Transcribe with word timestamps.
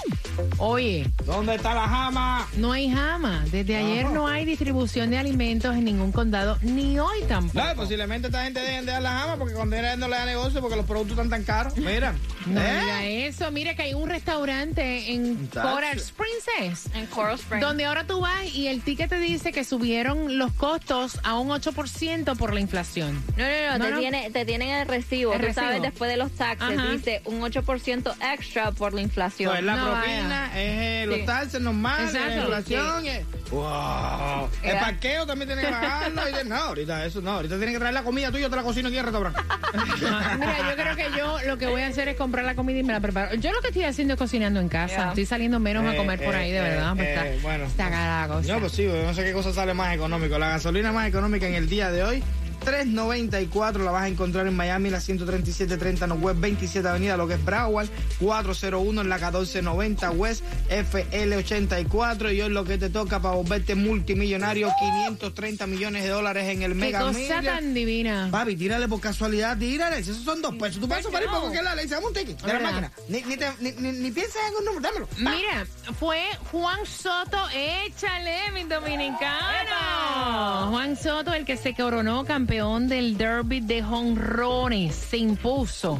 oye, 0.58 1.10
¿Dónde 1.26 1.56
está 1.56 1.74
la 1.74 1.88
jama? 1.88 2.48
no 2.58 2.72
hay 2.72 2.90
jama. 2.90 3.44
Desde 3.52 3.78
ayer 3.78 4.10
no 4.12 4.28
hay 4.28 4.46
distribución 4.46 5.10
de 5.10 5.18
alimentos 5.18 5.76
en 5.76 5.86
ningún 5.86 6.12
condado, 6.12 6.58
ni 6.62 7.00
hoy 7.00 7.24
tampoco. 7.28 7.66
No, 7.66 7.76
posiblemente 7.76 8.28
esta 8.28 8.44
gente 8.44 8.60
dejen 8.60 8.86
de 8.86 8.92
dar 8.92 9.02
la 9.02 9.12
jama 9.12 9.38
porque 9.38 9.54
cuando 9.54 9.78
no 9.98 10.08
le 10.08 10.16
da 10.16 10.26
negocio 10.26 10.62
porque 10.62 10.76
los 10.76 10.86
productos 10.86 11.18
están 11.18 11.30
tan 11.30 11.44
caros. 11.44 11.76
Mira. 11.78 12.14
No 12.46 12.62
¿eh? 12.62 13.28
eso. 13.28 13.50
Mire 13.52 13.76
que 13.76 13.84
hay 13.84 13.94
un 13.94 14.10
restaurante 14.10 15.14
en. 15.14 15.48
Coral 15.48 16.02
Princess. 16.18 16.90
En 16.94 17.06
Coral 17.08 17.36
Springs. 17.36 17.66
Donde 17.66 17.86
ahora 17.86 18.06
tú 18.06 18.22
vas 18.22 18.46
y 18.54 18.68
el 18.68 18.82
ticket 18.82 19.10
te 19.10 19.20
dice 19.20 19.52
que 19.52 19.64
subieron 19.64 20.38
los 20.38 20.52
costos 20.54 21.20
a 21.24 21.40
un 21.40 21.50
8% 21.50 22.36
por 22.38 22.54
la 22.54 22.60
inflación. 22.60 23.24
No, 23.38 23.44
no, 23.44 23.50
no, 23.72 23.78
No, 23.80 23.86
te, 23.86 23.92
no. 23.92 24.00
Tiene, 24.00 24.30
te 24.32 24.46
tienen 24.46 24.70
el 24.70 24.88
recibo. 24.88 25.34
El 25.34 25.40
Tú 25.40 25.46
recibo. 25.48 25.66
sabes, 25.66 25.82
después 25.82 26.12
de 26.12 26.18
los 26.18 26.32
taxes, 26.34 26.78
Ajá. 26.78 26.92
dice 26.92 27.22
un 27.26 27.42
8% 27.42 28.14
extra 28.34 28.72
por 28.72 28.94
la 28.94 29.02
inflación. 29.02 29.52
Pues 29.52 29.64
la 29.64 29.76
No, 29.76 29.92
propina, 29.92 30.48
es 30.48 30.54
eh, 30.56 31.06
los 31.08 31.20
Sí. 31.20 31.26
taxes 31.26 31.62
normales, 31.62 32.14
la 32.14 32.36
inflación. 32.38 33.06
eh. 33.08 33.26
Wow. 33.54 34.50
El 34.64 34.78
parqueo 34.80 35.26
también 35.26 35.48
tiene 35.48 35.62
que 35.64 35.68
pagarlo. 35.70 36.28
y 36.30 36.34
de- 36.34 36.44
no, 36.46 36.56
ahorita 36.56 37.06
eso 37.06 37.22
no. 37.22 37.32
Ahorita 37.32 37.56
tienen 37.58 37.74
que 37.76 37.80
traer 37.80 37.94
la 37.94 38.04
comida 38.04 38.30
tuya, 38.32 38.44
yo 38.44 38.50
te 38.50 38.56
la 38.56 38.64
cocino 38.64 38.88
aquí 38.88 38.98
en 38.98 39.06
el 39.06 39.14
restaurante. 39.14 39.42
Mira, 40.40 40.58
yo 40.70 40.76
creo 40.76 40.96
que 40.96 41.18
yo 41.18 41.38
lo 41.48 41.58
que 41.58 41.68
voy 41.68 41.82
a 41.82 41.88
hacer 41.88 42.08
es 42.08 42.16
comprar 42.18 42.46
la 42.46 42.56
comida 42.56 42.80
y 42.80 42.84
me 42.84 42.94
la 42.94 43.00
preparo. 43.00 43.36
Yo 43.36 43.52
lo 43.52 43.62
que 43.62 43.68
estoy 43.68 43.84
haciendo 43.84 44.14
es 44.16 44.20
cocinando 44.20 44.60
en 44.60 44.70
casa. 44.70 45.10
Estoy 45.10 45.26
saliendo 45.26 45.60
menos 45.60 45.86
a 45.86 45.94
Eh, 45.94 45.98
comer 45.98 46.24
por 46.24 46.34
eh, 46.36 46.38
ahí, 46.38 46.52
de 46.52 46.58
eh, 46.58 46.62
verdad. 46.62 46.94
pues 46.96 47.08
eh, 47.08 47.14
está, 47.14 47.42
bueno. 47.48 47.66
está 47.66 47.90
cara 47.90 48.22
la 48.28 48.34
cosa. 48.34 48.54
No, 48.54 48.60
pues 48.60 48.72
sí, 48.72 48.86
no 48.88 49.14
sé 49.14 49.24
qué 49.24 49.34
cosa 49.34 49.54
sale 49.54 49.74
más 49.74 49.94
económico. 49.96 50.38
La 50.40 50.50
gasolina 50.50 50.92
más 50.92 51.08
económica 51.08 51.48
en 51.48 51.54
el 51.56 51.68
día 51.70 51.92
de 51.92 52.04
hoy, 52.04 52.24
3.94 52.66 53.84
la 53.84 53.92
vas 53.92 54.04
a 54.04 54.08
encontrar 54.08 54.48
en 54.48 54.56
Miami, 54.56 54.90
la 54.90 55.00
13730 55.00 56.08
no 56.08 56.16
West 56.16 56.40
27 56.40 56.88
Avenida, 56.88 57.18
lo 57.18 57.28
que 57.28 57.36
es 57.36 57.46
Broward, 57.46 57.88
401 58.20 59.02
en 59.02 59.10
la 59.10 59.16
1490 59.18 60.12
West 60.12 60.44
FL84 60.70 62.34
y 62.36 62.42
hoy 62.42 62.50
lo 62.50 62.64
que 62.64 62.78
te 62.78 62.90
toca 62.90 63.20
para 63.22 63.36
volverte 63.36 63.76
multimillonario, 63.76 64.70
530 64.80 65.68
millones 65.68 66.04
de 66.04 66.10
dólares 66.10 66.48
en 66.50 66.62
el 66.64 66.72
Qué 66.72 66.76
Mega 66.76 67.00
cosa 67.02 67.20
Million. 67.20 67.46
tan 67.46 67.74
divina. 67.74 68.28
Papi, 68.32 68.56
tírale 68.56 68.88
por 68.88 69.00
casualidad, 69.02 69.58
tírale. 69.58 70.00
Esos 70.00 70.18
son 70.18 70.42
dos 70.42 70.56
pesos. 70.56 70.80
Tú 70.80 70.88
pasas 70.88 71.12
para 71.12 71.26
ir 71.26 71.30
por 71.32 71.42
cualquier 71.42 71.64
lado, 71.64 71.76
le 71.76 71.84
dices, 71.84 71.98
dame 71.98 72.08
un 72.08 72.14
ticket 72.14 72.42
de 72.42 72.54
la 72.54 72.60
máquina. 72.60 72.92
Ni, 73.10 73.22
ni, 73.22 73.38
te- 73.38 73.52
ni, 73.60 73.72
ni, 73.74 73.92
ni 73.92 74.12
pienses 74.12 74.36
en 74.50 74.56
un 74.60 74.66
número, 74.66 74.82
dámelo. 74.82 75.08
Mira, 75.18 75.66
fue 76.00 76.22
Juan 76.52 76.80
Soto, 76.86 77.38
échale, 77.54 78.38
mi 78.54 78.64
dominicano. 78.64 80.70
Juan 80.70 80.96
Soto, 80.98 81.34
el 81.34 81.46
que 81.46 81.58
se 81.58 81.74
coronó 81.76 82.24
campeón 82.26 82.53
del 82.54 83.18
derby 83.18 83.62
de 83.62 83.82
jonrones, 83.82 84.94
se 84.94 85.18
impuso. 85.18 86.00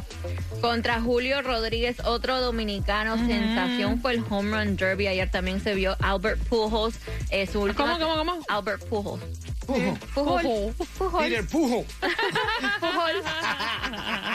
Contra 0.60 1.00
Julio 1.00 1.42
Rodríguez, 1.42 1.96
otro 2.04 2.40
dominicano 2.40 3.16
sensación 3.26 4.00
fue 4.00 4.12
el 4.14 4.24
Home 4.30 4.56
Run 4.64 4.76
Derby. 4.76 5.08
Ayer 5.08 5.28
también 5.28 5.60
se 5.60 5.74
vio 5.74 5.96
Albert 6.00 6.38
Pujols. 6.44 6.94
eh, 7.30 7.48
su 7.48 7.60
última- 7.60 7.98
¿Cómo, 7.98 7.98
cómo, 7.98 8.16
cómo? 8.16 8.44
Albert 8.48 8.84
Pujols. 8.88 9.20
Pujo. 9.66 9.98
Pujols. 10.14 10.76
Pujols. 10.96 11.24
Peter 11.24 11.44
Pujo. 11.48 11.84
Pujols. 12.80 13.24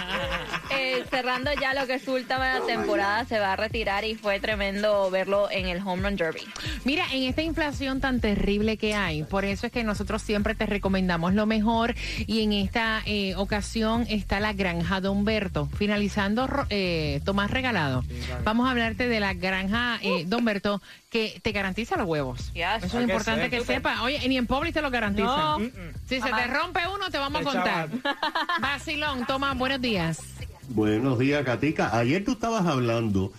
Cerrando 1.19 1.51
ya 1.51 1.73
lo 1.73 1.85
que 1.85 1.95
es 1.95 2.03
su 2.03 2.13
última 2.13 2.61
temporada, 2.65 3.25
se 3.25 3.39
va 3.39 3.51
a 3.51 3.55
retirar 3.57 4.05
y 4.05 4.15
fue 4.15 4.39
tremendo 4.39 5.11
verlo 5.11 5.51
en 5.51 5.67
el 5.67 5.85
Home 5.85 6.01
Run 6.01 6.15
Derby. 6.15 6.47
Mira, 6.85 7.07
en 7.11 7.23
esta 7.23 7.41
inflación 7.41 7.99
tan 7.99 8.21
terrible 8.21 8.77
que 8.77 8.95
hay, 8.95 9.23
por 9.23 9.43
eso 9.43 9.65
es 9.65 9.73
que 9.73 9.83
nosotros 9.83 10.21
siempre 10.21 10.55
te 10.55 10.65
recomendamos 10.65 11.33
lo 11.33 11.45
mejor 11.45 11.93
y 12.25 12.41
en 12.41 12.53
esta 12.53 13.01
eh, 13.05 13.35
ocasión 13.35 14.05
está 14.07 14.39
la 14.39 14.53
granja 14.53 15.01
de 15.01 15.09
Humberto. 15.09 15.67
Finalizando, 15.77 16.47
eh, 16.69 17.19
Tomás 17.25 17.51
Regalado, 17.51 18.05
vamos 18.45 18.69
a 18.69 18.71
hablarte 18.71 19.09
de 19.09 19.19
la 19.19 19.33
granja 19.33 19.99
eh, 20.01 20.23
de 20.25 20.35
Humberto 20.37 20.81
que 21.09 21.41
te 21.43 21.51
garantiza 21.51 21.97
los 21.97 22.07
huevos. 22.07 22.53
Yes. 22.53 22.83
Eso 22.83 22.97
es 22.97 23.03
importante 23.03 23.49
que 23.49 23.59
sepa. 23.65 24.03
Oye, 24.03 24.25
ni 24.29 24.37
en 24.37 24.47
Publix 24.47 24.73
te 24.73 24.81
lo 24.81 24.89
garantiza. 24.89 25.25
No. 25.25 25.59
Si 26.07 26.21
se 26.21 26.31
te 26.31 26.47
rompe 26.47 26.79
uno, 26.95 27.09
te 27.09 27.17
vamos 27.17 27.41
a 27.41 27.43
contar. 27.43 27.89
Vacilón, 28.61 29.25
Tomás, 29.25 29.57
buenos 29.57 29.81
días. 29.81 30.38
Buenos 30.71 31.17
días, 31.17 31.43
Katica. 31.43 31.97
Ayer 31.97 32.23
tú 32.23 32.33
estabas 32.33 32.67
hablando 32.67 33.33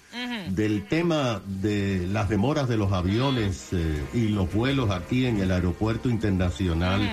del 0.49 0.85
tema 0.89 1.41
de 1.47 2.09
las 2.09 2.29
demoras 2.29 2.69
de 2.69 2.77
los 2.77 2.93
aviones 2.93 3.69
eh, 3.73 4.03
y 4.13 4.29
los 4.29 4.53
vuelos 4.53 4.91
aquí 4.91 5.27
en 5.27 5.39
el 5.39 5.53
Aeropuerto 5.53 6.11
Internacional 6.11 7.09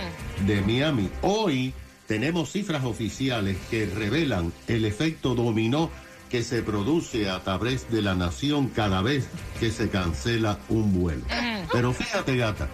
de 0.48 0.62
Miami. 0.62 1.10
Hoy 1.22 1.72
tenemos 2.08 2.52
cifras 2.52 2.84
oficiales 2.84 3.58
que 3.70 3.86
revelan 3.86 4.52
el 4.68 4.86
efecto 4.86 5.36
dominó 5.36 5.92
que 6.32 6.42
se 6.42 6.64
produce 6.64 7.30
a 7.30 7.44
través 7.44 7.92
de 7.92 8.02
la 8.02 8.16
nación 8.16 8.70
cada 8.70 9.04
vez 9.04 9.28
que 9.60 9.70
se 9.70 9.90
cancela 9.90 10.58
un 10.68 11.00
vuelo. 11.00 11.26
Pero 11.72 11.94
fíjate, 11.94 12.36
gata, 12.38 12.68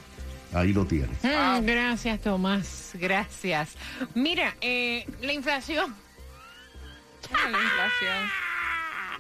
Ahí 0.53 0.71
lo 0.71 0.85
tienes. 0.85 1.17
Mm, 1.23 1.65
gracias, 1.65 2.21
Tomás. 2.21 2.91
Gracias. 2.93 3.75
Mira, 4.13 4.55
eh, 4.61 5.05
la 5.21 5.33
inflación. 5.33 5.93
la 7.31 7.59
inflación. 7.59 8.52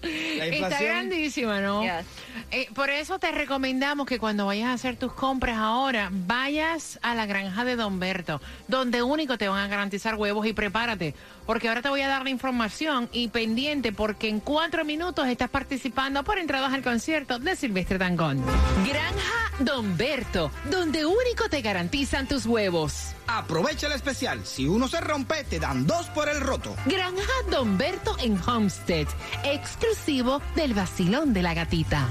La 0.03 0.45
Está 0.45 0.81
grandísima, 0.81 1.61
¿no? 1.61 1.83
Yes. 1.83 2.05
Eh, 2.51 2.67
por 2.75 2.89
eso 2.89 3.19
te 3.19 3.31
recomendamos 3.31 4.05
que 4.05 4.19
cuando 4.19 4.45
vayas 4.45 4.69
a 4.69 4.73
hacer 4.73 4.95
tus 4.97 5.13
compras 5.13 5.57
ahora, 5.57 6.09
vayas 6.11 6.99
a 7.01 7.15
la 7.15 7.25
granja 7.25 7.63
de 7.63 7.75
Don 7.75 7.99
Berto, 7.99 8.41
donde 8.67 9.01
único 9.01 9.37
te 9.37 9.47
van 9.47 9.59
a 9.59 9.67
garantizar 9.67 10.15
huevos 10.15 10.45
y 10.45 10.53
prepárate, 10.53 11.15
porque 11.45 11.69
ahora 11.69 11.81
te 11.81 11.89
voy 11.89 12.01
a 12.01 12.07
dar 12.07 12.23
la 12.23 12.29
información 12.29 13.09
y 13.11 13.29
pendiente, 13.29 13.91
porque 13.91 14.29
en 14.29 14.39
cuatro 14.39 14.85
minutos 14.85 15.27
estás 15.27 15.49
participando 15.49 16.23
por 16.23 16.37
entradas 16.37 16.73
al 16.73 16.83
concierto 16.83 17.39
de 17.39 17.55
Silvestre 17.55 17.97
Dangón. 17.97 18.43
Granja 18.87 19.51
Don 19.59 19.97
Berto, 19.97 20.51
donde 20.69 21.05
único 21.05 21.49
te 21.49 21.61
garantizan 21.61 22.27
tus 22.27 22.45
huevos. 22.45 23.15
Aprovecha 23.27 23.87
el 23.87 23.93
especial. 23.93 24.45
Si 24.45 24.67
uno 24.67 24.87
se 24.87 25.01
rompe, 25.01 25.43
te 25.43 25.59
dan 25.59 25.85
dos 25.87 26.07
por 26.07 26.29
el 26.29 26.41
roto. 26.41 26.75
Granja 26.85 27.33
Don 27.49 27.77
Berto 27.77 28.15
en 28.19 28.39
Homestead, 28.45 29.07
exclusivo 29.43 30.41
del 30.55 30.73
vacilón 30.73 31.33
de 31.33 31.41
la 31.41 31.53
gatita. 31.53 32.07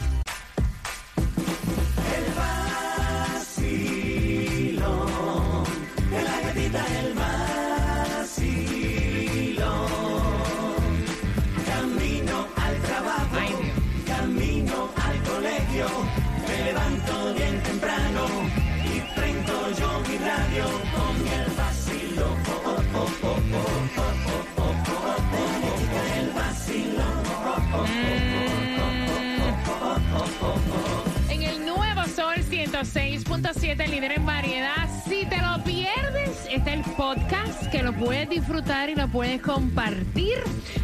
106.7, 33.62 33.88
líder 33.88 34.12
en 34.12 34.26
variedad. 34.26 34.88
Si 35.08 35.24
te 35.26 35.40
lo 35.40 35.62
pierdes, 35.62 36.48
está 36.50 36.72
el 36.72 36.82
podcast 36.82 37.66
que 37.70 37.82
lo 37.84 37.92
puedes 37.92 38.28
disfrutar 38.28 38.90
y 38.90 38.96
lo 38.96 39.06
puedes 39.08 39.40
compartir. 39.40 40.38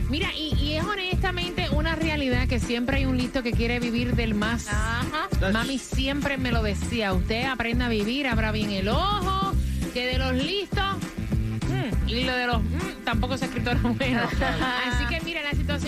Mira, 0.08 0.28
y, 0.36 0.54
y 0.54 0.74
es 0.74 0.84
honestamente 0.84 1.68
una 1.70 1.96
realidad 1.96 2.46
que 2.46 2.60
siempre 2.60 2.98
hay 2.98 3.06
un 3.06 3.16
listo 3.18 3.42
que 3.42 3.50
quiere 3.50 3.80
vivir 3.80 4.14
del 4.14 4.34
más. 4.36 4.68
Ajá. 4.68 5.28
Mami 5.52 5.78
siempre 5.78 6.38
me 6.38 6.52
lo 6.52 6.62
decía. 6.62 7.12
Usted 7.14 7.46
aprenda 7.46 7.86
a 7.86 7.88
vivir, 7.88 8.28
abra 8.28 8.52
bien 8.52 8.70
el 8.70 8.88
ojo, 8.88 9.54
que 9.92 10.06
de 10.06 10.18
los 10.18 10.34
listos. 10.34 10.96
mm, 11.66 12.08
y 12.08 12.22
lo 12.22 12.36
de 12.36 12.46
los 12.46 12.62
mm, 12.62 13.04
tampoco 13.04 13.34
es 13.34 13.42
escritora 13.42 13.80
bueno. 13.82 14.20
Así 14.22 15.04
que 15.06 15.17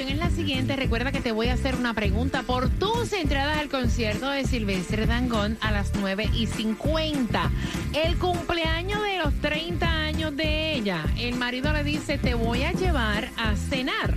es 0.08 0.19
la 0.19 0.31
siguiente. 0.31 0.76
Recuerda 0.76 1.12
que 1.12 1.20
te 1.20 1.32
voy 1.32 1.49
a 1.49 1.55
hacer 1.55 1.75
una 1.75 1.94
pregunta 1.94 2.43
por 2.43 2.69
tus 2.69 3.12
entradas 3.12 3.58
al 3.58 3.69
concierto 3.69 4.31
de 4.31 4.44
Silvestre 4.44 5.06
Dangón 5.06 5.58
a 5.61 5.70
las 5.70 5.93
9 5.94 6.31
y 6.35 6.47
50. 6.47 7.50
El 7.93 8.17
cumpleaños 8.19 9.02
de 9.02 9.19
los 9.19 9.35
30 9.41 9.87
años 9.87 10.37
de 10.37 10.75
ella. 10.75 11.05
El 11.19 11.37
marido 11.37 11.73
le 11.73 11.85
dice, 11.85 12.19
te 12.19 12.35
voy 12.35 12.62
a 12.62 12.73
llevar 12.73 13.29
a 13.37 13.56
cenar 13.56 14.14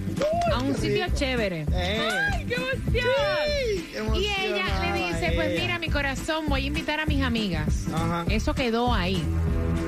a 0.54 0.60
un 0.60 0.76
sitio 0.76 1.06
chévere. 1.14 1.66
Eh. 1.72 2.10
¡Ay, 2.34 2.46
qué 2.46 2.56
emoción! 2.56 3.06
Sí, 3.48 4.22
Y 4.22 4.46
ella 4.46 4.66
le 4.82 5.08
dice, 5.08 5.32
pues 5.36 5.60
mira 5.60 5.80
mi 5.80 5.90
corazón, 5.90 6.46
voy 6.48 6.64
a 6.64 6.68
invitar 6.68 7.00
a 7.00 7.06
mis 7.06 7.24
amigas. 7.24 7.88
Ajá. 7.94 8.26
Eso 8.30 8.54
quedó 8.54 8.94
ahí. 8.94 9.22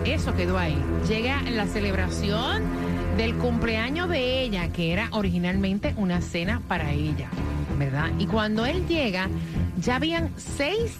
Eso 0.06 0.36
quedó 0.36 0.58
ahí. 0.58 0.78
Llega 1.08 1.42
la 1.44 1.66
celebración 1.68 2.85
del 3.18 3.36
cumpleaños 3.36 4.10
de 4.10 4.42
ella, 4.42 4.70
que 4.70 4.92
era 4.92 5.10
originalmente 5.12 5.94
una 5.98 6.22
cena 6.22 6.62
para 6.68 6.92
ella, 6.92 7.30
¿verdad? 7.78 8.10
Y 8.20 8.26
cuando 8.28 8.66
él 8.66 8.88
llega, 8.88 9.30
ya 9.80 9.96
habían 9.96 10.32
seis 10.38 10.98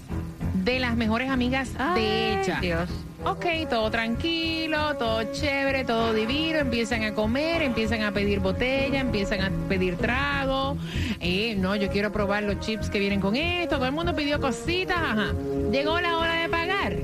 de 0.64 0.78
las 0.78 0.96
mejores 0.96 1.30
amigas 1.30 1.70
de 1.94 2.40
ella. 2.40 2.58
Dios. 2.60 2.90
Ok, 3.24 3.44
todo 3.68 3.90
tranquilo, 3.90 4.96
todo 4.96 5.32
chévere, 5.32 5.84
todo 5.84 6.14
divino. 6.14 6.58
Empiezan 6.58 7.02
a 7.02 7.12
comer, 7.12 7.62
empiezan 7.62 8.02
a 8.02 8.12
pedir 8.12 8.38
botella, 8.38 9.00
empiezan 9.00 9.40
a 9.40 9.50
pedir 9.68 9.96
trago. 9.96 10.76
Eh, 11.20 11.56
no, 11.58 11.74
yo 11.74 11.90
quiero 11.90 12.12
probar 12.12 12.44
los 12.44 12.60
chips 12.60 12.88
que 12.88 13.00
vienen 13.00 13.20
con 13.20 13.34
esto. 13.34 13.76
Todo 13.76 13.86
el 13.86 13.92
mundo 13.92 14.14
pidió 14.14 14.40
cositas. 14.40 14.96
Ajá. 14.96 15.32
Llegó 15.72 16.00
la 16.00 16.18
hora 16.18 16.34
de 16.34 16.48
pagar. 16.48 16.96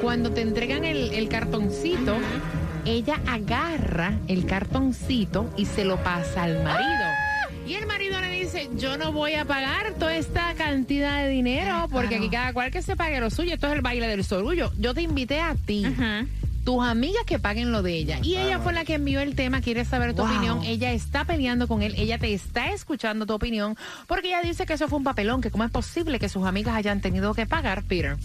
Cuando 0.00 0.30
te 0.30 0.40
entregan 0.40 0.84
el, 0.84 1.12
el 1.12 1.28
cartoncito, 1.28 2.16
ella 2.90 3.20
agarra 3.26 4.14
el 4.28 4.46
cartoncito 4.46 5.52
y 5.56 5.66
se 5.66 5.84
lo 5.84 6.02
pasa 6.02 6.44
al 6.44 6.62
marido. 6.62 7.04
Y 7.66 7.74
el 7.74 7.86
marido 7.86 8.18
le 8.20 8.30
dice, 8.30 8.70
yo 8.78 8.96
no 8.96 9.12
voy 9.12 9.34
a 9.34 9.44
pagar 9.44 9.92
toda 9.98 10.16
esta 10.16 10.54
cantidad 10.54 11.22
de 11.22 11.28
dinero 11.28 11.86
porque 11.90 12.16
aquí 12.16 12.30
cada 12.30 12.52
cual 12.54 12.70
que 12.70 12.80
se 12.80 12.96
pague 12.96 13.20
lo 13.20 13.28
suyo. 13.30 13.54
Esto 13.54 13.66
es 13.66 13.74
el 13.74 13.82
baile 13.82 14.06
del 14.08 14.24
sorullo. 14.24 14.72
Yo 14.78 14.94
te 14.94 15.02
invité 15.02 15.40
a 15.40 15.54
ti. 15.54 15.84
Tus 16.64 16.84
amigas 16.84 17.22
que 17.26 17.38
paguen 17.38 17.72
lo 17.72 17.82
de 17.82 17.94
ella. 17.94 18.18
Y 18.22 18.36
ella 18.36 18.58
fue 18.58 18.74
la 18.74 18.84
que 18.84 18.94
envió 18.94 19.20
el 19.20 19.34
tema, 19.34 19.62
quiere 19.62 19.84
saber 19.86 20.12
tu 20.14 20.20
Wow. 20.22 20.30
opinión. 20.30 20.62
Ella 20.64 20.92
está 20.92 21.24
peleando 21.24 21.66
con 21.66 21.80
él, 21.82 21.94
ella 21.96 22.18
te 22.18 22.34
está 22.34 22.72
escuchando 22.72 23.24
tu 23.24 23.32
opinión, 23.32 23.74
porque 24.06 24.28
ella 24.28 24.42
dice 24.42 24.66
que 24.66 24.74
eso 24.74 24.86
fue 24.86 24.98
un 24.98 25.04
papelón, 25.04 25.40
que 25.40 25.50
cómo 25.50 25.64
es 25.64 25.70
posible 25.70 26.18
que 26.18 26.28
sus 26.28 26.46
amigas 26.46 26.74
hayan 26.74 27.00
tenido 27.00 27.32
que 27.32 27.46
pagar, 27.46 27.84
Peter. 27.84 28.16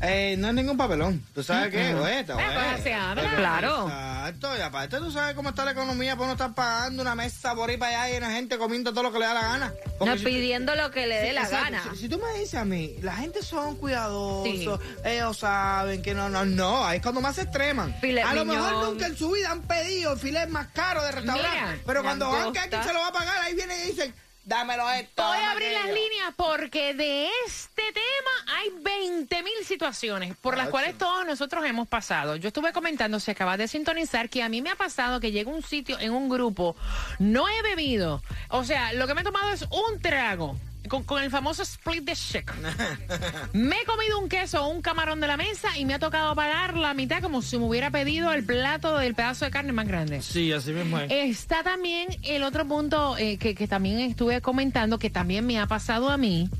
Eh, 0.00 0.36
no 0.38 0.48
es 0.48 0.54
ningún 0.54 0.76
papelón. 0.76 1.24
¿Tú 1.34 1.42
sabes 1.42 1.70
qué? 1.72 1.90
Eh, 1.90 2.24
pues, 2.24 2.82
se 2.84 2.94
habla. 2.94 3.34
Claro. 3.36 3.86
Exacto. 3.88 4.56
Y 4.56 4.60
aparte, 4.60 4.98
tú 4.98 5.10
sabes 5.10 5.34
cómo 5.34 5.48
está 5.48 5.64
la 5.64 5.72
economía 5.72 6.14
para 6.14 6.26
no 6.28 6.32
estar 6.34 6.54
pagando 6.54 7.02
una 7.02 7.16
mesa 7.16 7.54
por 7.56 7.68
ahí 7.68 7.76
para 7.76 8.04
allá 8.04 8.16
y 8.16 8.20
la 8.20 8.30
gente 8.30 8.58
comiendo 8.58 8.92
todo 8.92 9.02
lo 9.02 9.12
que 9.12 9.18
le 9.18 9.26
da 9.26 9.34
la 9.34 9.42
gana. 9.42 9.72
Porque 9.98 10.10
No 10.12 10.18
si- 10.18 10.24
pidiendo 10.24 10.74
lo 10.76 10.90
que 10.92 11.06
le 11.08 11.16
dé 11.16 11.28
Sí, 11.28 11.34
la 11.34 11.42
exacto. 11.42 11.64
gana. 11.64 11.82
Si, 11.94 11.98
si 11.98 12.08
tú 12.08 12.18
me 12.18 12.38
dices 12.38 12.54
a 12.54 12.64
mí, 12.64 12.94
la 13.02 13.16
gente 13.16 13.42
son 13.42 13.76
cuidadosos, 13.76 14.44
Sí. 14.44 14.68
ellos 15.04 15.36
saben 15.38 16.00
que 16.02 16.14
no, 16.14 16.28
no, 16.28 16.44
no, 16.44 16.84
ahí 16.84 16.98
es 16.98 17.02
cuando 17.02 17.20
más 17.20 17.34
se 17.34 17.42
extreman. 17.42 17.94
Filet 18.00 18.24
a 18.24 18.34
lo 18.34 18.44
mejor 18.44 18.72
nunca 18.84 19.06
en 19.06 19.16
su 19.16 19.32
vida 19.32 19.50
han 19.50 19.62
pedido 19.62 20.12
el 20.12 20.18
filet 20.20 20.48
más 20.48 20.68
caro 20.68 21.02
de 21.02 21.10
restaurante, 21.10 21.48
Mira, 21.60 21.78
pero 21.84 22.02
cuando 22.04 22.30
van 22.30 22.52
que 22.52 22.60
alguien 22.60 22.82
se 22.84 22.92
lo 22.92 23.00
va 23.00 23.08
a 23.08 23.12
pagar, 23.12 23.38
ahí 23.42 23.54
vienen 23.54 23.76
y 23.84 23.90
dicen, 23.90 24.14
dámelo 24.48 24.90
esto. 24.90 25.22
Voy 25.22 25.36
a 25.38 25.52
abrir 25.52 25.72
las 25.72 25.84
aquello". 25.84 26.00
líneas 26.00 26.34
porque 26.36 26.94
de 26.94 27.28
este 27.46 27.82
tema 27.92 28.56
hay 28.58 28.70
20 28.80 29.42
mil 29.42 29.64
situaciones 29.64 30.36
por 30.36 30.56
las 30.56 30.70
cuales 30.70 30.96
todos 30.96 31.26
nosotros 31.26 31.64
hemos 31.66 31.86
pasado. 31.86 32.36
Yo 32.36 32.48
estuve 32.48 32.72
comentando, 32.72 33.20
si 33.20 33.30
acabas 33.30 33.58
de 33.58 33.68
sintonizar, 33.68 34.30
que 34.30 34.42
a 34.42 34.48
mí 34.48 34.62
me 34.62 34.70
ha 34.70 34.76
pasado 34.76 35.20
que 35.20 35.32
llego 35.32 35.52
a 35.52 35.54
un 35.54 35.62
sitio 35.62 35.98
en 36.00 36.12
un 36.12 36.28
grupo, 36.28 36.74
no 37.18 37.48
he 37.48 37.62
bebido, 37.62 38.22
o 38.48 38.64
sea, 38.64 38.92
lo 38.94 39.06
que 39.06 39.14
me 39.14 39.20
he 39.20 39.24
tomado 39.24 39.50
es 39.52 39.62
un 39.62 40.00
trago. 40.00 40.56
Con, 40.88 41.04
con 41.04 41.22
el 41.22 41.30
famoso 41.30 41.62
split 41.62 42.04
the 42.04 42.14
shake. 42.14 42.52
me 43.52 43.80
he 43.80 43.84
comido 43.84 44.18
un 44.18 44.28
queso 44.28 44.64
o 44.64 44.68
un 44.68 44.82
camarón 44.82 45.20
de 45.20 45.26
la 45.26 45.36
mesa 45.36 45.76
y 45.76 45.84
me 45.84 45.94
ha 45.94 45.98
tocado 45.98 46.34
pagar 46.34 46.76
la 46.76 46.94
mitad 46.94 47.22
como 47.22 47.42
si 47.42 47.58
me 47.58 47.64
hubiera 47.64 47.90
pedido 47.90 48.32
el 48.32 48.44
plato 48.44 48.98
del 48.98 49.14
pedazo 49.14 49.44
de 49.44 49.50
carne 49.50 49.72
más 49.72 49.86
grande. 49.86 50.22
Sí, 50.22 50.52
así 50.52 50.72
mismo 50.72 50.98
es. 50.98 51.10
Está 51.10 51.62
también 51.62 52.08
el 52.22 52.42
otro 52.42 52.66
punto 52.66 53.16
eh, 53.18 53.38
que, 53.38 53.54
que 53.54 53.68
también 53.68 54.00
estuve 54.00 54.40
comentando, 54.40 54.98
que 54.98 55.10
también 55.10 55.46
me 55.46 55.58
ha 55.58 55.66
pasado 55.66 56.10
a 56.10 56.16
mí. 56.16 56.50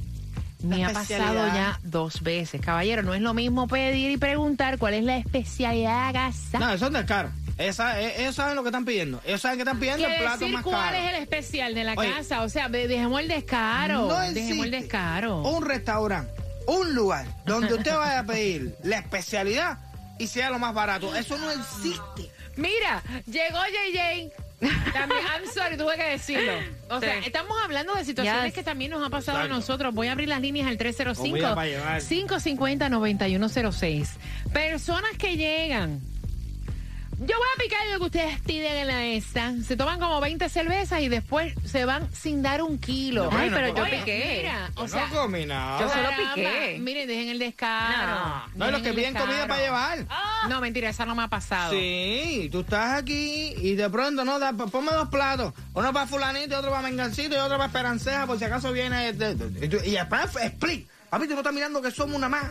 Me 0.62 0.84
ha 0.84 0.92
pasado 0.92 1.46
ya 1.48 1.78
dos 1.84 2.22
veces. 2.22 2.60
Caballero, 2.60 3.02
no 3.02 3.14
es 3.14 3.20
lo 3.20 3.32
mismo 3.32 3.68
pedir 3.68 4.10
y 4.10 4.16
preguntar 4.16 4.78
cuál 4.78 4.94
es 4.94 5.04
la 5.04 5.16
especialidad 5.16 6.08
de 6.08 6.12
casa. 6.14 6.58
No, 6.58 6.72
eso 6.72 6.90
no 6.90 6.98
es 6.98 7.06
caro. 7.06 7.30
Esa- 7.58 8.00
eh, 8.00 8.20
ellos 8.22 8.34
saben 8.36 8.54
lo 8.56 8.62
que 8.62 8.68
están 8.68 8.84
pidiendo. 8.84 9.20
Ellos 9.24 9.40
saben 9.40 9.58
que 9.58 9.62
están 9.62 9.78
pidiendo 9.80 10.06
el 10.06 10.16
plato 10.16 10.38
decir 10.38 10.54
más 10.54 10.62
cuál 10.62 10.94
caro. 10.94 10.96
es 10.96 11.08
el 11.14 11.22
especial 11.22 11.74
de 11.74 11.84
la 11.84 11.94
Oye. 11.94 12.12
casa. 12.12 12.42
O 12.42 12.48
sea, 12.48 12.68
de- 12.68 12.86
dejemos 12.88 13.20
el 13.20 13.28
descaro. 13.28 14.06
No 14.08 14.20
dejemos 14.20 14.36
el 14.36 14.36
existe 14.36 14.70
descaro. 14.70 15.42
Un 15.42 15.64
restaurante, 15.66 16.32
un 16.66 16.94
lugar 16.94 17.26
donde 17.44 17.74
usted 17.74 17.94
vaya 17.96 18.20
a 18.20 18.24
pedir 18.24 18.74
la 18.84 18.98
especialidad 18.98 19.78
y 20.18 20.28
sea 20.28 20.50
lo 20.50 20.58
más 20.58 20.72
barato. 20.72 21.14
Eso 21.16 21.36
no 21.36 21.50
existe. 21.50 22.30
Mira, 22.56 23.02
llegó 23.26 23.58
JJ. 23.58 24.30
También, 24.92 25.20
I'm 25.24 25.44
sorry, 25.54 25.76
tuve 25.76 25.94
que 25.96 26.02
decirlo. 26.02 26.52
O 26.90 26.98
sea, 26.98 27.18
estamos 27.18 27.56
hablando 27.62 27.94
de 27.94 28.04
situaciones 28.04 28.46
Yes. 28.46 28.54
que 28.54 28.64
también 28.64 28.90
nos 28.90 29.06
ha 29.06 29.10
pasado 29.10 29.38
a 29.38 29.46
nosotros. 29.46 29.94
Voy 29.94 30.08
a 30.08 30.12
abrir 30.12 30.28
las 30.28 30.40
líneas 30.40 30.66
al 30.66 30.76
Comida 30.78 31.54
para 31.54 31.68
llevar. 31.68 32.00
305-550-9106. 32.02 34.08
Personas 34.52 35.12
que 35.18 35.36
llegan. 35.36 36.00
Yo 37.20 37.36
voy 37.36 37.48
a 37.56 37.62
picar 37.62 37.80
lo 37.92 37.98
que 37.98 38.04
ustedes 38.06 38.40
piden 38.42 38.76
en 38.76 38.86
la 38.86 38.94
mesa. 38.94 39.52
Se 39.66 39.76
toman 39.76 39.98
como 39.98 40.20
20 40.20 40.48
cervezas 40.48 41.00
y 41.00 41.08
después 41.08 41.52
se 41.64 41.84
van 41.84 42.08
sin 42.14 42.42
dar 42.42 42.62
un 42.62 42.78
kilo. 42.78 43.24
No, 43.24 43.36
Ay, 43.36 43.50
bueno, 43.50 43.72
pero 43.74 43.90
yo 43.90 43.98
piqué. 43.98 44.36
Mira, 44.42 44.70
o 44.76 44.82
Yo 44.82 44.88
sea, 44.88 45.06
no 45.08 45.14
comí 45.22 45.44
nada. 45.44 45.80
Yo 45.80 45.88
solo 45.88 46.02
caramba. 46.10 46.34
piqué. 46.34 46.76
Miren, 46.80 47.08
dejen 47.08 47.28
el 47.30 47.38
descaro. 47.40 48.14
No. 48.14 48.42
No, 48.54 48.68
y 48.68 48.72
los 48.72 48.82
que 48.82 48.92
piden 48.92 49.14
comida 49.14 49.48
para 49.48 49.60
llevar. 49.62 50.06
No, 50.48 50.60
mentira, 50.60 50.90
esa 50.90 51.04
no 51.06 51.16
me 51.16 51.24
ha 51.24 51.28
pasado. 51.28 51.72
Sí, 51.72 52.48
tú 52.52 52.60
estás 52.60 52.98
aquí 52.98 53.52
y 53.56 53.74
de 53.74 53.90
pronto, 53.90 54.24
no, 54.24 54.38
da, 54.38 54.52
ponme 54.52 54.92
dos 54.92 55.08
platos. 55.08 55.52
Uno 55.74 55.92
para 55.92 56.06
fulanito 56.06 56.54
y 56.54 56.58
otro 56.58 56.70
para 56.70 56.82
mengancito 56.82 57.34
y 57.34 57.38
otro 57.38 57.56
para 57.56 57.66
esperanceja 57.66 58.26
por 58.28 58.38
si 58.38 58.44
acaso 58.44 58.72
viene... 58.72 59.12
de- 59.12 59.34
de- 59.34 59.86
y 59.88 59.90
después 59.90 60.22
split. 60.36 60.88
Papi, 61.10 61.26
tú 61.26 61.32
no 61.32 61.40
estás 61.40 61.54
mirando 61.54 61.80
que 61.80 61.90
somos 61.90 62.14
una 62.16 62.28
más. 62.28 62.44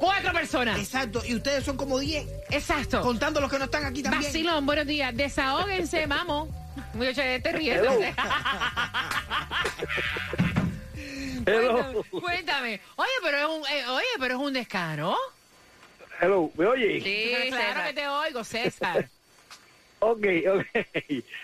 Cuatro 0.00 0.32
personas. 0.32 0.78
Exacto, 0.78 1.22
y 1.26 1.34
ustedes 1.34 1.62
son 1.62 1.76
como 1.76 1.98
10, 1.98 2.26
Exacto. 2.50 3.02
contando 3.02 3.38
los 3.40 3.50
que 3.50 3.58
no 3.58 3.66
están 3.66 3.84
aquí 3.84 4.02
también. 4.02 4.22
Vacilón, 4.24 4.64
buenos 4.64 4.86
días. 4.86 5.14
Desahóguense, 5.14 6.06
vamos. 6.08 6.48
Muchacho, 6.94 7.20
te 7.42 7.52
ríes. 7.52 7.78
Hello. 7.78 8.00
Cuéntame, 11.46 12.20
cuéntame. 12.20 12.80
Oye, 12.96 13.08
pero 13.22 13.38
es 13.38 13.44
un, 13.46 13.62
eh, 13.70 13.86
oye, 13.88 14.06
pero 14.18 14.34
es 14.36 14.40
un 14.40 14.52
descaro. 14.54 15.16
Hello, 16.20 16.50
¿me 16.56 16.66
oye? 16.66 17.00
Sí, 17.02 17.48
claro 17.48 17.66
César. 17.74 17.86
que 17.86 17.92
te 17.94 18.08
oigo, 18.08 18.44
César. 18.44 19.08
Ok, 20.02 20.24
ok. 20.50 20.64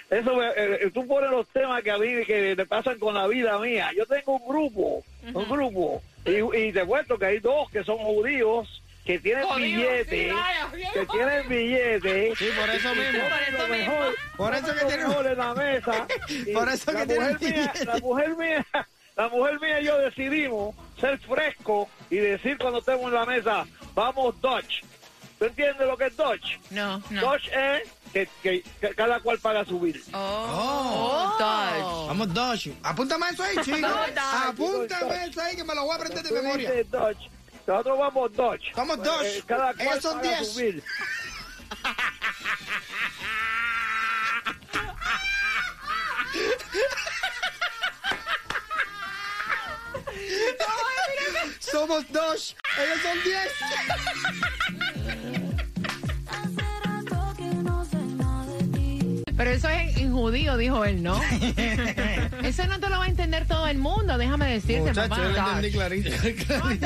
Eso 0.09 0.35
me- 0.35 0.49
eh, 0.57 0.91
tú 0.95 1.07
pones 1.07 1.31
los 1.31 1.47
temas 1.49 1.83
que 1.83 1.91
a 1.91 1.99
mí 1.99 2.25
que 2.25 2.55
te 2.57 2.65
pasan 2.65 2.99
con 2.99 3.13
la 3.13 3.27
vida 3.27 3.59
mía. 3.59 3.91
Yo 3.95 4.07
tengo 4.07 4.39
un 4.39 4.49
grupo, 4.49 5.05
un 5.35 5.47
grupo, 5.47 6.03
y, 6.27 6.57
y 6.69 6.73
te 6.73 6.85
cuento 6.85 7.19
que 7.19 7.27
hay 7.27 7.39
dos 7.41 7.71
que 7.71 7.85
son 7.85 7.99
judíos 7.99 8.83
que 9.05 9.21
tienen 9.21 9.45
billetes, 9.57 10.09
sí, 10.09 10.33
vaya, 10.35 10.67
viejo. 10.75 10.93
que 10.95 11.07
tienen 11.07 11.49
billetes. 11.49 12.39
Sí, 12.39 12.49
por 12.59 12.71
eso 12.71 12.95
mismo. 12.95 13.21
Por 13.29 13.43
eso 13.43 13.69
lo 13.69 13.69
mismo. 13.77 13.93
mejor, 13.95 14.15
Por 14.37 14.55
eso 14.57 14.75
que 14.75 14.85
tienen- 14.87 15.09
mejor 15.09 15.27
en 15.29 15.39
la 15.39 15.55
mesa. 15.55 16.07
Por 16.55 16.69
eso 16.69 16.93
que 16.93 17.07
tienen 17.07 17.33
mujer 17.33 17.41
mía, 17.41 17.49
billetes. 17.51 17.87
La 17.87 17.99
mujer 17.99 18.37
mía, 18.37 18.67
la 19.17 19.29
mujer 19.29 19.61
mía 19.61 19.81
y 19.81 19.85
yo 19.85 19.99
decidimos 19.99 20.75
ser 21.01 21.19
frescos 21.21 21.89
y 22.11 22.17
decir 22.17 22.59
cuando 22.59 22.81
estemos 22.81 23.05
en 23.05 23.15
la 23.15 23.25
mesa, 23.27 23.65
vamos 23.95 24.41
Dutch. 24.41 24.83
¿Tú 25.39 25.45
entiendes 25.45 25.87
lo 25.87 25.97
que 25.97 26.07
es 26.07 26.17
Dutch? 26.17 26.59
No, 26.71 27.01
no. 27.11 27.21
Dodge 27.21 27.49
es 27.53 27.83
que, 28.17 28.29
que- 28.43 28.63
que 28.81 28.95
cada 28.95 29.21
cual 29.21 29.39
paga 29.39 29.65
su 29.67 29.79
bill. 29.79 30.03
Oh, 30.15 31.37
Dodge. 31.39 32.07
Vamos, 32.09 32.33
Dodge. 32.33 32.73
Apúntame 32.83 33.27
eso 33.31 33.43
ahí, 33.43 33.57
chico. 33.63 33.87
Apúntame 34.47 35.27
eso 35.27 35.41
ahí 35.43 35.57
que 35.57 35.65
me 35.65 35.75
lo 35.75 35.83
voy 35.85 35.93
a 35.93 35.95
aprender 35.97 36.23
de 36.25 36.33
memoria. 36.43 36.71
Dodge. 36.91 37.29
Nosotros 37.67 37.99
vamos 37.99 38.33
Dodge. 38.33 38.73
Vamos 38.75 39.03
Dodge. 39.03 39.39
Eh, 39.39 39.43
cada 39.47 39.75
cual 39.75 39.81
Ellos 39.89 40.03
son 40.03 40.21
paga 40.21 40.39
10. 40.39 40.49
su 40.53 40.59
bill. 40.61 40.83
Somos 51.61 52.05
Dodge. 52.13 52.55
Ellos 52.79 53.01
son 53.03 53.19
10. 53.25 53.53
Pero 59.37 59.51
eso 59.51 59.69
es 59.69 59.97
en, 59.99 60.13
judío, 60.13 60.57
dijo 60.57 60.85
él, 60.85 61.03
¿no? 61.03 61.21
eso 62.43 62.67
no 62.67 62.81
te 62.81 62.89
lo 62.89 62.99
va 62.99 63.05
a 63.05 63.09
entender 63.09 63.47
todo 63.47 63.67
el 63.67 63.77
mundo, 63.79 64.17
déjame 64.17 64.53
decirte, 64.53 64.89
Muchacho, 64.89 65.09
papá. 65.09 65.23
yo 65.23 65.29
lo 65.31 65.39
entendí 65.39 65.73
clarito. 65.73 66.11
Oh. 66.63 66.71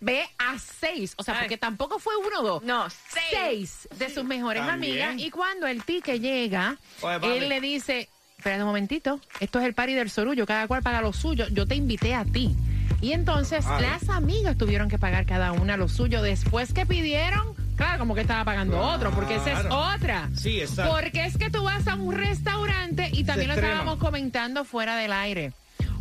ve 0.00 0.24
a 0.38 0.58
seis. 0.64 1.14
O 1.16 1.22
sea, 1.22 1.38
porque 1.38 1.56
tampoco 1.58 1.98
fue 1.98 2.14
uno 2.16 2.40
o 2.40 2.42
dos 2.42 2.62
No, 2.62 2.88
seis. 2.90 3.24
seis 3.30 3.88
de 3.98 4.12
sus 4.12 4.24
mejores 4.24 4.64
También. 4.66 5.02
amigas 5.02 5.26
y 5.26 5.30
cuando 5.30 5.66
el 5.66 5.84
tique 5.84 6.18
llega, 6.20 6.76
Oye, 7.02 7.38
él 7.38 7.48
le 7.48 7.60
dice, 7.60 8.08
espérate 8.38 8.62
un 8.62 8.68
momentito, 8.68 9.20
esto 9.40 9.58
es 9.60 9.64
el 9.66 9.74
party 9.74 9.94
del 9.94 10.10
sorullo, 10.10 10.46
cada 10.46 10.66
cual 10.66 10.82
paga 10.82 11.00
lo 11.00 11.12
suyo, 11.12 11.46
yo 11.48 11.66
te 11.66 11.74
invité 11.74 12.14
a 12.14 12.24
ti. 12.24 12.54
Y 13.00 13.12
entonces 13.12 13.66
Ay. 13.66 13.82
las 13.82 14.08
amigas 14.08 14.56
tuvieron 14.56 14.88
que 14.88 14.98
pagar 14.98 15.26
cada 15.26 15.52
una 15.52 15.76
lo 15.76 15.88
suyo 15.88 16.22
después 16.22 16.72
que 16.72 16.86
pidieron. 16.86 17.54
Claro, 17.76 17.98
como 17.98 18.14
que 18.14 18.20
estaba 18.20 18.44
pagando 18.44 18.78
otro, 18.80 19.10
porque 19.10 19.34
esa 19.34 19.50
es 19.60 19.66
otra. 19.68 20.30
Sí, 20.36 20.60
exacto. 20.60 20.92
Porque 20.94 21.24
es 21.24 21.36
que 21.36 21.50
tú 21.50 21.64
vas 21.64 21.88
a 21.88 21.96
un 21.96 22.14
restaurante 22.14 23.08
y 23.12 23.24
también 23.24 23.48
lo 23.48 23.54
extrema. 23.54 23.74
estábamos 23.80 23.98
comentando 23.98 24.64
fuera 24.64 24.94
del 24.96 25.12
aire. 25.12 25.52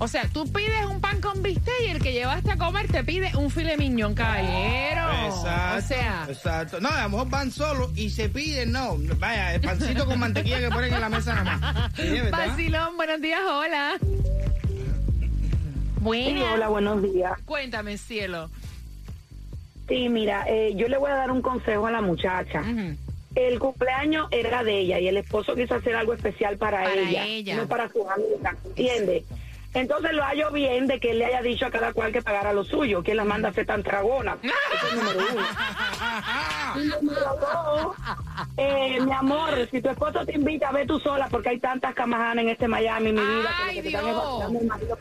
O 0.03 0.07
sea, 0.09 0.27
tú 0.33 0.43
pides 0.51 0.85
un 0.91 0.99
pan 0.99 1.21
con 1.21 1.41
bistec 1.41 1.73
y 1.87 1.91
el 1.91 2.01
que 2.01 2.11
llevaste 2.11 2.51
a 2.51 2.57
comer 2.57 2.87
te 2.91 3.05
pide 3.05 3.31
un 3.37 3.49
filet 3.49 3.77
miñón, 3.77 4.13
caballero. 4.13 5.01
Exacto. 5.27 5.77
O 5.77 5.81
sea, 5.87 6.25
Exacto. 6.27 6.81
No, 6.81 6.89
a 6.89 7.03
lo 7.03 7.09
mejor 7.11 7.29
van 7.29 7.51
solos 7.51 7.89
y 7.95 8.09
se 8.09 8.27
piden, 8.27 8.73
no. 8.73 8.97
Vaya, 9.17 9.55
el 9.55 9.61
pancito 9.61 10.05
con 10.05 10.19
mantequilla 10.19 10.59
que 10.59 10.69
ponen 10.69 10.93
en 10.93 10.99
la 10.99 11.07
mesa 11.07 11.41
nada 11.41 11.57
más. 11.57 12.31
Vacilón, 12.31 12.97
buenos 12.97 13.21
días, 13.21 13.39
hola. 13.49 13.97
Sí, 14.01 14.07
Buenas. 16.01 16.43
hola, 16.53 16.67
buenos 16.67 17.01
días. 17.01 17.31
Cuéntame, 17.45 17.97
cielo. 17.97 18.49
Sí, 19.87 20.09
mira, 20.09 20.43
eh, 20.49 20.73
yo 20.75 20.89
le 20.89 20.97
voy 20.97 21.11
a 21.11 21.15
dar 21.15 21.31
un 21.31 21.41
consejo 21.41 21.87
a 21.87 21.91
la 21.91 22.01
muchacha. 22.01 22.61
El 23.35 23.57
cumpleaños 23.57 24.27
era 24.31 24.63
de 24.65 24.79
ella 24.79 24.99
y 24.99 25.07
el 25.07 25.15
esposo 25.15 25.55
quiso 25.55 25.75
hacer 25.75 25.95
algo 25.95 26.13
especial 26.13 26.57
para, 26.57 26.83
Para 26.83 26.93
ella, 26.93 27.25
ella. 27.25 27.55
no 27.55 27.67
para 27.67 27.87
sus 27.89 28.03
amigas, 28.05 28.55
¿entiendes? 28.65 29.23
Entonces 29.73 30.13
lo 30.13 30.23
hallo 30.23 30.51
bien 30.51 30.85
de 30.87 30.99
que 30.99 31.11
él 31.11 31.19
le 31.19 31.25
haya 31.25 31.41
dicho 31.41 31.65
a 31.65 31.71
cada 31.71 31.93
cual 31.93 32.11
que 32.11 32.21
pagara 32.21 32.53
lo 32.53 32.63
suyo, 32.63 33.01
que 33.01 33.15
la 33.15 33.23
manda 33.23 33.49
a 33.49 33.53
ser 33.53 33.65
tan 33.65 33.81
tragona. 33.81 34.37
Eso 34.43 34.87
es 34.87 34.95
número 34.95 35.19
uno. 35.31 35.41
Y 36.75 36.87
número 36.87 37.35
dos, 37.39 37.95
eh, 38.57 38.99
mi 39.01 39.11
amor, 39.11 39.67
si 39.71 39.81
tu 39.81 39.89
esposo 39.89 40.25
te 40.25 40.33
invita, 40.33 40.71
ve 40.71 40.85
tú 40.85 40.99
sola 40.99 41.27
porque 41.29 41.49
hay 41.49 41.59
tantas 41.59 41.93
camajanas 41.95 42.43
en 42.43 42.49
este 42.49 42.67
Miami, 42.67 43.11
mi 43.11 43.21
vida. 43.21 43.49
que 43.57 43.63
Ay, 43.63 43.75
que 43.75 43.81
te 43.81 43.87
están 43.89 44.05
Dios. 44.05 44.99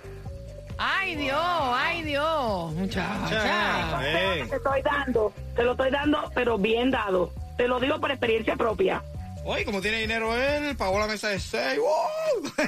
Ay, 0.78 1.16
Dios, 1.16 1.38
ay, 1.38 2.02
Dios. 2.02 2.72
Muchacha. 2.72 4.00
Eh. 4.02 4.46
Te 4.48 4.56
estoy 4.56 4.82
dando, 4.82 5.32
te 5.54 5.64
lo 5.64 5.72
estoy 5.72 5.90
dando, 5.90 6.30
pero 6.34 6.58
bien 6.58 6.90
dado. 6.90 7.30
Te 7.56 7.68
lo 7.68 7.78
digo 7.78 8.00
por 8.00 8.10
experiencia 8.10 8.56
propia. 8.56 9.02
Oye, 9.44 9.64
como 9.64 9.80
tiene 9.80 10.00
dinero 10.00 10.36
él, 10.36 10.76
pagó 10.76 11.00
la 11.00 11.06
mesa 11.08 11.28
de 11.28 11.40
seis. 11.40 11.78
¡Wow! 11.78 12.52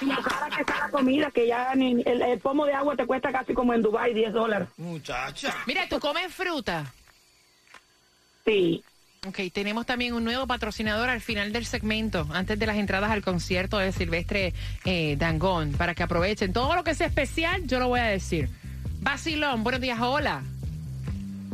Y 0.00 0.06
lo 0.06 0.22
cara 0.22 0.48
que 0.54 0.60
está 0.62 0.78
la 0.80 0.90
comida, 0.90 1.30
que 1.30 1.46
ya 1.46 1.74
ni, 1.74 2.02
el, 2.04 2.22
el 2.22 2.38
pomo 2.38 2.66
de 2.66 2.72
agua 2.74 2.96
te 2.96 3.06
cuesta 3.06 3.30
casi 3.32 3.54
como 3.54 3.72
en 3.74 3.82
Dubai 3.82 4.12
10 4.12 4.32
dólares. 4.32 4.68
Muchacha. 4.76 5.54
Mira, 5.66 5.88
tú 5.88 5.98
comes 5.98 6.32
fruta. 6.32 6.92
Sí. 8.44 8.82
Ok, 9.26 9.38
tenemos 9.52 9.86
también 9.86 10.12
un 10.12 10.24
nuevo 10.24 10.46
patrocinador 10.46 11.08
al 11.08 11.20
final 11.22 11.52
del 11.52 11.64
segmento, 11.64 12.26
antes 12.32 12.58
de 12.58 12.66
las 12.66 12.76
entradas 12.76 13.10
al 13.10 13.22
concierto 13.22 13.78
de 13.78 13.92
Silvestre 13.92 14.52
eh, 14.84 15.16
Dangón, 15.18 15.72
para 15.72 15.94
que 15.94 16.02
aprovechen. 16.02 16.52
Todo 16.52 16.74
lo 16.74 16.84
que 16.84 16.94
sea 16.94 17.06
especial, 17.06 17.66
yo 17.66 17.78
lo 17.78 17.88
voy 17.88 18.00
a 18.00 18.04
decir. 18.04 18.50
Vacilón, 19.00 19.64
buenos 19.64 19.80
días, 19.80 19.98
hola. 20.00 20.42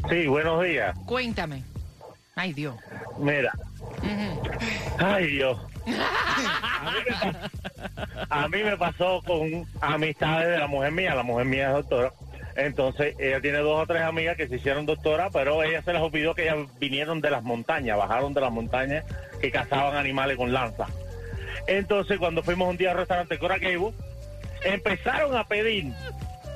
Sí, 0.09 0.27
buenos 0.27 0.65
días. 0.65 0.97
Cuéntame. 1.07 1.70
Ay, 2.41 2.55
Dios. 2.55 2.75
Mira. 3.19 3.53
Ay, 4.99 5.27
Dios. 5.27 5.59
A 5.87 6.91
mí, 6.91 7.03
me, 7.07 7.15
pa- 7.15 8.31
a 8.31 8.49
mí 8.49 8.63
me 8.63 8.77
pasó 8.79 9.21
con 9.27 9.67
amistades 9.83 10.49
de 10.49 10.59
la 10.59 10.67
mujer 10.67 10.91
mía, 10.93 11.15
la 11.15 11.23
mujer 11.23 11.45
mía 11.45 11.67
es 11.69 11.75
doctora, 11.75 12.13
Entonces, 12.57 13.15
ella 13.19 13.43
tiene 13.43 13.59
dos 13.59 13.83
o 13.83 13.87
tres 13.87 14.01
amigas 14.03 14.39
que 14.39 14.49
se 14.49 14.57
hicieron 14.57 14.87
doctora, 14.87 15.29
pero 15.31 15.63
ella 15.63 15.83
se 15.83 15.93
les 15.93 16.01
olvidó 16.01 16.35
que 16.35 16.45
ellas 16.45 16.67
vinieron 16.79 17.21
de 17.21 17.31
las 17.31 17.43
montañas, 17.43 17.99
bajaron 17.99 18.33
de 18.33 18.41
las 18.41 18.51
montañas 18.53 19.05
que 19.43 19.51
cazaban 19.51 19.97
animales 19.97 20.39
con 20.39 20.51
lanza. 20.53 20.87
Entonces, 21.67 22.19
cuando 22.19 22.43
fuimos 22.43 22.71
un 22.71 22.79
día 22.79 22.93
al 22.93 22.97
restaurante 22.99 23.39
Coraquebo, 23.39 23.93
empezaron 24.65 25.37
a 25.37 25.45
pedir 25.47 25.93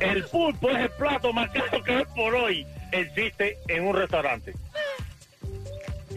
el 0.01 0.25
pulpo 0.25 0.71
es 0.71 0.79
el 0.79 0.91
plato 0.91 1.31
más 1.35 1.51
caro 1.51 1.83
que 1.85 1.97
hoy 1.97 2.05
por 2.17 2.35
hoy 2.35 2.67
existe 2.91 3.59
en 3.69 3.87
un 3.87 3.95
restaurante. 3.97 4.55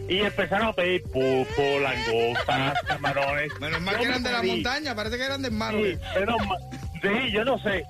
Y 0.08 0.20
empezaron 0.20 0.68
a 0.68 0.72
pedir 0.72 1.02
pulpo, 1.04 1.62
langostas, 1.82 2.80
camarones. 2.86 3.52
Menos 3.60 3.80
mal 3.82 3.96
que 3.98 4.04
Yo 4.04 4.08
eran 4.10 4.22
de 4.22 4.32
la 4.32 4.40
pedí- 4.40 4.50
montaña, 4.52 4.94
parece 4.94 5.18
que 5.18 5.24
eran 5.24 5.42
del 5.42 5.52
mar. 5.52 5.74
Sí, 5.74 5.98
menos 6.18 6.46
mal. 6.46 6.58
Sí, 7.02 7.30
yo 7.32 7.44
no 7.44 7.58
sé. 7.58 7.84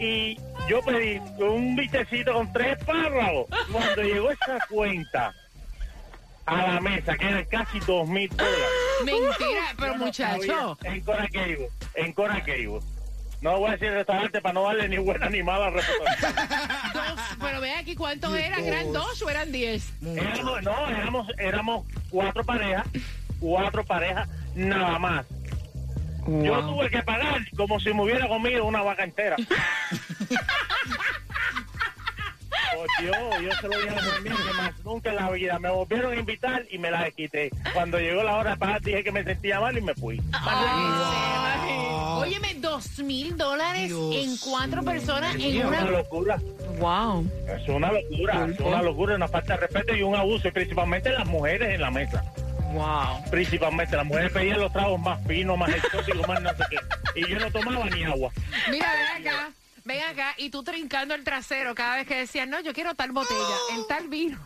Y 0.00 0.36
yo 0.68 0.82
pedí 0.84 1.18
un 1.38 1.76
bistecito 1.76 2.32
con 2.32 2.52
tres 2.52 2.76
párrafos. 2.84 3.46
Cuando 3.70 4.02
llegó 4.02 4.30
esa 4.32 4.58
cuenta 4.68 5.32
a 6.46 6.56
la 6.56 6.80
mesa, 6.80 7.16
que 7.16 7.28
eran 7.28 7.44
casi 7.44 7.78
dos 7.80 8.08
mil 8.08 8.28
dólares. 8.30 8.58
Mentira, 9.04 9.62
pero 9.78 9.92
Yo 9.92 9.98
no 9.98 10.04
muchacho. 10.06 10.78
En 10.82 11.00
Coraquebo, 11.02 11.68
en 11.94 12.12
Coraquebo. 12.12 12.80
No 13.42 13.58
voy 13.58 13.70
a 13.70 13.72
decir 13.72 13.90
restaurante 13.90 14.40
para 14.40 14.52
no 14.54 14.62
darle 14.64 14.88
ni 14.88 14.98
buena 14.98 15.28
ni 15.28 15.42
mala 15.42 15.68
reputación. 15.70 16.32
Dos, 16.94 17.20
pero 17.40 17.60
ve 17.60 17.72
aquí 17.74 17.96
cuántos 17.96 18.34
eran, 18.36 18.64
¿eran 18.64 18.92
dos 18.92 19.20
o 19.20 19.28
eran 19.28 19.50
diez? 19.50 19.92
Éramos- 20.00 20.62
no, 20.62 20.88
éramos, 20.88 21.26
éramos 21.38 21.86
cuatro 22.08 22.44
parejas, 22.44 22.86
cuatro 23.40 23.84
parejas 23.84 24.28
nada 24.54 24.98
más. 25.00 25.26
Yo 26.24 26.60
tuve 26.66 26.88
que 26.88 27.02
pagar 27.02 27.40
como 27.56 27.80
si 27.80 27.92
me 27.92 28.02
hubiera 28.04 28.28
comido 28.28 28.64
una 28.64 28.82
vaca 28.82 29.02
entera. 29.04 29.36
Pues 32.74 32.90
yo, 33.06 33.42
yo 33.42 33.52
se 33.60 33.68
lo 33.68 33.76
dije 33.76 33.90
a 33.90 33.94
la 33.94 34.02
mujer 34.02 34.22
mía 34.22 34.32
que 34.48 34.54
más 34.54 34.72
nunca 34.84 35.10
en 35.10 35.16
la 35.16 35.30
vida 35.30 35.58
me 35.58 35.70
volvieron 35.70 36.12
a 36.12 36.16
invitar 36.16 36.64
y 36.70 36.78
me 36.78 36.90
la 36.90 37.04
desquité. 37.04 37.50
Cuando 37.74 37.98
llegó 38.00 38.22
la 38.24 38.36
hora 38.36 38.50
de 38.52 38.56
pagar 38.56 38.80
dije 38.80 39.04
que 39.04 39.12
me 39.12 39.22
sentía 39.22 39.60
mal 39.60 39.76
y 39.76 39.82
me 39.82 39.94
fui. 39.94 40.20
Óyeme, 42.16 42.41
dos 42.82 42.98
mil 43.04 43.36
dólares 43.36 43.90
en 43.90 44.36
cuatro 44.38 44.82
personas 44.82 45.34
en 45.36 45.40
Es 45.42 45.64
una 45.64 45.68
una... 45.68 45.84
locura, 45.90 46.38
Wow. 46.78 47.26
es 47.48 47.68
una 47.68 47.92
locura, 47.92 48.46
es 48.50 48.60
una 48.60 48.82
locura, 48.82 49.14
una 49.16 49.28
falta 49.28 49.54
de 49.54 49.60
respeto 49.60 49.94
y 49.94 50.02
un 50.02 50.16
abuso, 50.16 50.48
y 50.48 50.50
principalmente 50.50 51.10
las 51.10 51.26
mujeres 51.26 51.74
en 51.74 51.80
la 51.80 51.90
mesa. 51.90 52.24
Wow. 52.72 53.30
Principalmente 53.30 53.96
las 53.96 54.06
mujeres 54.06 54.32
pedían 54.32 54.60
los 54.60 54.72
tragos 54.72 54.98
más 55.00 55.24
finos, 55.26 55.58
más 55.58 55.70
exóticos, 55.70 56.26
más 56.26 56.40
no 56.42 56.50
sé 56.50 56.64
qué. 56.70 57.20
Y 57.20 57.28
yo 57.30 57.38
no 57.38 57.50
tomaba 57.50 57.88
ni 57.90 58.04
agua. 58.04 58.30
Mira, 58.70 58.88
ven 58.94 59.28
acá. 59.28 59.50
Ven 59.84 60.00
acá 60.04 60.34
y 60.38 60.48
tú 60.50 60.62
trincando 60.62 61.12
el 61.14 61.24
trasero 61.24 61.74
cada 61.74 61.96
vez 61.96 62.06
que 62.06 62.16
decían, 62.16 62.48
no, 62.48 62.60
yo 62.60 62.72
quiero 62.72 62.94
tal 62.94 63.10
botella, 63.12 63.56
el 63.76 63.86
tal 63.88 64.08
vino. 64.08 64.38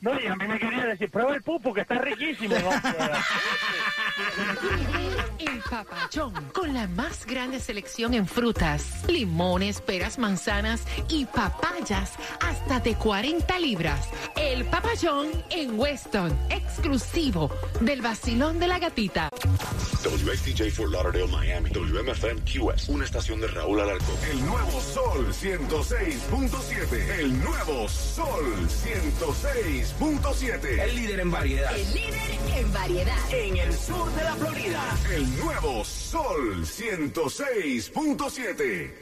No, 0.00 0.20
y 0.20 0.26
a 0.26 0.36
mí 0.36 0.46
me 0.46 0.58
quería 0.58 0.86
decir, 0.86 1.10
prueba 1.10 1.34
el 1.34 1.42
pupo, 1.42 1.74
que 1.74 1.82
está 1.82 1.96
riquísimo. 1.96 2.54
¿no? 2.58 2.70
El 5.46 5.60
papachón, 5.68 6.32
con 6.52 6.72
la 6.72 6.86
más 6.86 7.26
grande 7.26 7.58
selección 7.58 8.14
en 8.14 8.28
frutas, 8.28 9.02
limones, 9.08 9.80
peras, 9.80 10.18
manzanas 10.18 10.82
y 11.08 11.24
papayas 11.24 12.12
hasta 12.40 12.78
de 12.78 12.94
40 12.94 13.58
libras. 13.58 14.08
El 14.36 14.64
papachón 14.66 15.28
en 15.50 15.78
Weston, 15.78 16.38
exclusivo 16.48 17.50
del 17.80 18.02
vacilón 18.02 18.60
de 18.60 18.68
la 18.68 18.78
gatita. 18.78 19.30
WXTJ 20.04 20.70
for 20.70 20.90
Lauderdale, 20.90 21.28
Miami. 21.28 21.70
WMFM 21.70 22.40
QS. 22.42 22.88
Una 22.88 23.04
estación 23.04 23.40
de 23.40 23.46
Raúl 23.48 23.80
Alarcón. 23.80 24.16
El 24.30 24.44
nuevo 24.46 24.80
Sol 24.80 25.32
106.7. 25.32 27.18
El 27.18 27.40
nuevo 27.42 27.88
Sol 27.88 28.52
106.7. 28.84 30.82
El 30.82 30.96
líder 30.96 31.20
en 31.20 31.30
variedad. 31.30 31.76
El 31.76 31.94
líder 31.94 32.40
en 32.56 32.72
variedad. 32.72 33.32
En 33.32 33.56
el 33.56 33.72
sur 33.72 34.12
de 34.14 34.24
la 34.24 34.34
Florida. 34.34 34.82
El 35.14 35.31
nuevo 35.36 35.84
Sol 35.84 36.64
106.7. 36.64 39.01